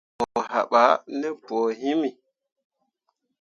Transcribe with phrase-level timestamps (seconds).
[0.19, 2.09] Mo haɓah ne põo himi.